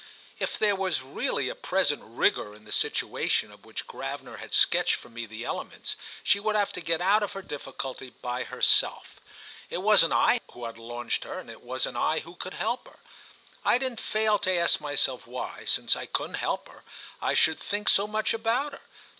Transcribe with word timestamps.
If 0.39 0.57
there 0.57 0.75
was 0.75 1.03
really 1.03 1.47
a 1.47 1.53
present 1.53 2.01
rigour 2.03 2.55
in 2.55 2.65
the 2.65 2.71
situation 2.71 3.51
of 3.51 3.63
which 3.65 3.85
Gravener 3.85 4.37
had 4.37 4.51
sketched 4.51 4.95
for 4.95 5.09
me 5.09 5.27
the 5.27 5.45
elements, 5.45 5.95
she 6.23 6.39
would 6.39 6.55
have 6.55 6.71
to 6.73 6.81
get 6.81 7.01
out 7.01 7.21
of 7.21 7.33
her 7.33 7.43
difficulty 7.43 8.09
by 8.09 8.43
herself. 8.43 9.19
It 9.69 9.83
wasn't 9.83 10.13
I 10.13 10.41
who 10.53 10.65
had 10.65 10.79
launched 10.79 11.23
her 11.25 11.37
and 11.37 11.51
it 11.51 11.61
wasn't 11.61 11.97
I 11.97 12.17
who 12.21 12.33
could 12.33 12.55
help 12.55 12.87
her. 12.87 12.97
I 13.63 13.77
didn't 13.77 13.99
fail 13.99 14.39
to 14.39 14.51
ask 14.51 14.81
myself 14.81 15.27
why, 15.27 15.65
since 15.65 15.95
I 15.95 16.07
couldn't 16.07 16.37
help 16.41 16.67
her, 16.67 16.83
I 17.21 17.35
should 17.35 17.59
think 17.59 17.87
so 17.87 18.07
much 18.07 18.33
about 18.33 18.73
her. 18.73 18.81